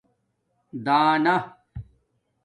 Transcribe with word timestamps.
دانہ 0.85 1.35